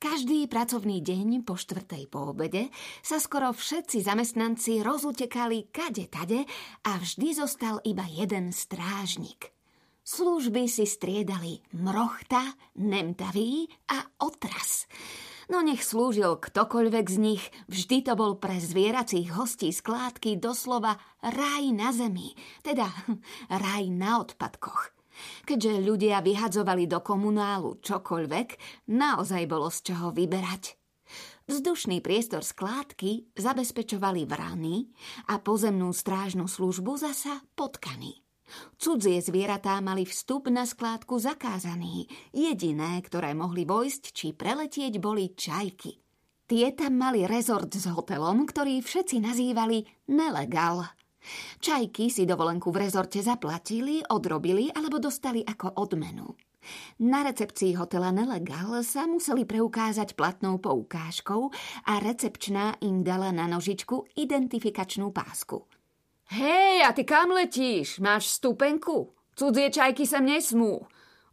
[0.00, 2.72] Každý pracovný deň po štvrtej po obede
[3.04, 6.48] sa skoro všetci zamestnanci rozutekali kade tade
[6.88, 9.52] a vždy zostal iba jeden strážnik.
[10.00, 14.88] Služby si striedali mrochta, nemtavý a otras.
[15.52, 21.76] No nech slúžil ktokoľvek z nich, vždy to bol pre zvieracích hostí skládky doslova raj
[21.76, 22.32] na zemi,
[22.64, 22.88] teda
[23.68, 24.99] raj na odpadkoch.
[25.44, 28.48] Keďže ľudia vyhadzovali do komunálu čokoľvek,
[28.90, 30.80] naozaj bolo z čoho vyberať.
[31.50, 34.86] Vzdušný priestor skládky zabezpečovali vrany
[35.26, 38.22] a pozemnú strážnu službu zasa potkany.
[38.78, 42.06] Cudzie zvieratá mali vstup na skládku zakázaný.
[42.30, 45.98] Jediné, ktoré mohli vojsť či preletieť, boli čajky.
[46.50, 50.86] Tie tam mali rezort s hotelom, ktorý všetci nazývali Nelegal–
[51.60, 56.28] Čajky si dovolenku v rezorte zaplatili, odrobili alebo dostali ako odmenu.
[57.00, 61.48] Na recepcii hotela Nelegal sa museli preukázať platnou poukážkou
[61.88, 65.64] a recepčná im dala na nožičku identifikačnú pásku.
[66.30, 67.98] Hej, a ty kam letíš?
[67.98, 69.16] Máš stupenku?
[69.34, 70.84] Cudzie čajky sem nesmú.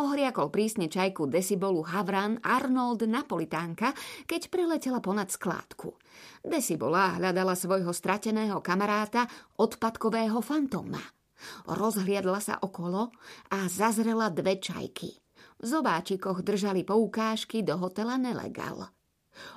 [0.00, 3.92] Ohriakol prísne čajku Desibolu Havran Arnold Napolitánka,
[4.24, 5.92] keď preletela ponad skládku.
[6.40, 9.28] Desibola hľadala svojho strateného kamaráta,
[9.60, 11.04] odpadkového fantóma.
[11.68, 13.12] Rozhliadla sa okolo
[13.52, 15.20] a zazrela dve čajky.
[15.60, 18.88] V zobáčikoch držali poukážky do hotela Nelegal.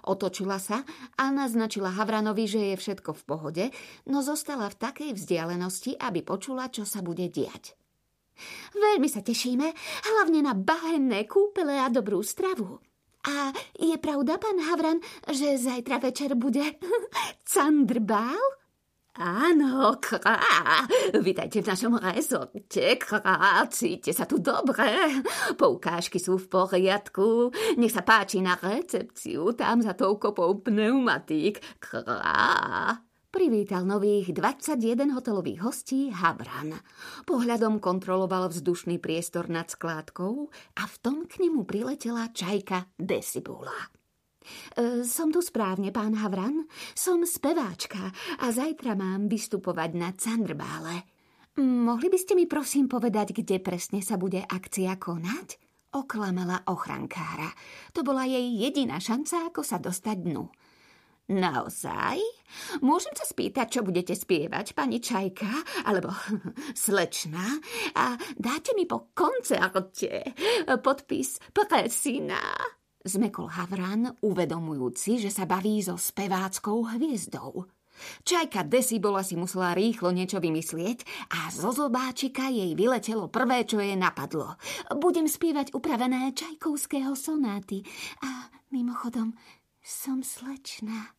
[0.03, 0.83] Otočila sa
[1.16, 3.66] a naznačila Havranovi, že je všetko v pohode,
[4.11, 7.80] no zostala v takej vzdialenosti, aby počula, čo sa bude diať.
[8.73, 9.67] Veľmi sa tešíme,
[10.14, 12.81] hlavne na bahenné kúpele a dobrú stravu.
[13.23, 15.00] A je pravda, pán Havran,
[15.31, 16.76] že zajtra večer bude
[17.50, 18.64] Candrbál?
[19.14, 20.42] Áno, krá.
[21.22, 23.61] Vítajte v našom rezorte, krá.
[23.70, 24.89] Cíte sa tu dobre.
[25.54, 27.54] Poukážky sú v poriadku.
[27.78, 31.61] Nech sa páči na recepciu, tam za tou kopou pneumatík.
[31.78, 32.98] Krá.
[33.34, 36.78] Privítal nových 21 hotelových hostí Habran.
[37.26, 43.73] Pohľadom kontroloval vzdušný priestor nad skládkou a v tom k nemu priletela čajka Desibula.
[44.77, 46.70] E, som tu správne, pán Havran.
[46.94, 51.02] Som speváčka a zajtra mám vystupovať na Candrbále.
[51.58, 55.58] Mohli by ste mi prosím povedať, kde presne sa bude akcia konať?
[55.89, 57.50] Oklamala ochrankára.
[57.98, 60.45] To bola jej jediná šanca, ako sa dostať dnu.
[61.32, 62.20] Naozaj?
[62.84, 66.11] Môžem sa spýtať, čo budete spievať, pani Čajka, alebo
[66.76, 67.64] slečna?
[67.95, 70.36] A dáte mi po koncerte
[70.83, 72.44] podpis presina?
[73.04, 77.67] Zmekol Havran, uvedomujúci, že sa baví so speváckou hviezdou.
[78.23, 83.95] Čajka Desibola si musela rýchlo niečo vymyslieť a zo zobáčika jej vyletelo prvé, čo jej
[83.95, 84.60] napadlo.
[84.98, 87.86] Budem spievať upravené čajkovského sonáty
[88.26, 89.32] a mimochodom
[89.83, 91.11] som slečna.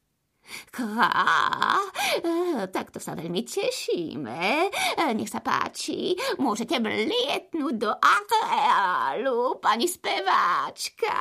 [0.69, 1.81] Krá,
[2.21, 4.69] e, takto sa veľmi tešíme.
[5.17, 11.17] Nech sa páči, môžete vlietnúť do areálu, pani speváčka.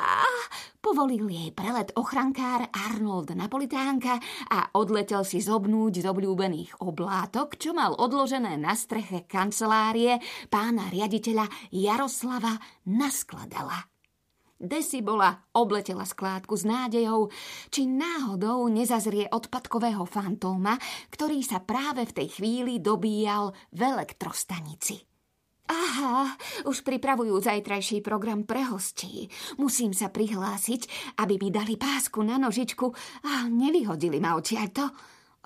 [0.76, 4.20] Povolil jej prelet ochrankár Arnold Napolitánka
[4.52, 10.20] a odletel si zobnúť z obľúbených oblátok, čo mal odložené na streche kancelárie
[10.52, 12.60] pána riaditeľa Jaroslava
[12.92, 13.93] Naskladala.
[14.64, 17.28] Desibola obletela skládku s nádejou,
[17.68, 20.80] či náhodou nezazrie odpadkového fantóma,
[21.12, 25.04] ktorý sa práve v tej chvíli dobíjal v elektrostanici.
[25.64, 26.36] Aha,
[26.68, 29.32] už pripravujú zajtrajší program pre hostí.
[29.56, 32.92] Musím sa prihlásiť, aby mi dali pásku na nožičku
[33.24, 34.92] a nevyhodili ma odtiaľto.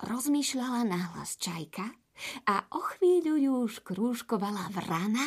[0.03, 1.87] Rozmýšľala náhlas Čajka
[2.51, 5.23] a o chvíľu už krúžkovala vrana,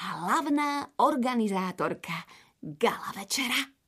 [0.00, 2.24] hlavná organizátorka
[2.62, 3.81] gala večera.